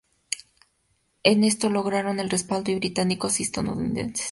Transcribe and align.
En 1.21 1.43
esto 1.43 1.69
lograron 1.69 2.19
el 2.19 2.31
respaldo 2.31 2.71
de 2.71 2.77
británicos 2.79 3.39
y 3.39 3.43
estadounidenses. 3.43 4.19